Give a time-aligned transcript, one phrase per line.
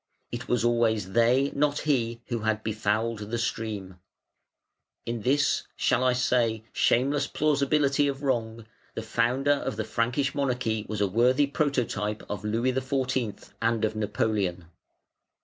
[0.31, 3.99] It was always they, not he, who had befouled the stream.
[5.05, 10.87] In this, shall I say, shameless plausibility of wrong, the founder of the Frankish monarchy
[10.89, 13.51] was a worthy prototype of Louis XIV.
[13.61, 14.65] and of Napoleon.